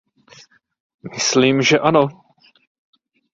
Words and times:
Myslím, 1.13 1.61
že 1.61 1.79
ano. 1.79 2.07